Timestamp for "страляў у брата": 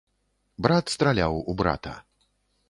0.95-1.93